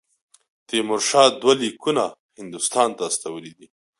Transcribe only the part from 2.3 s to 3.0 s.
هندوستان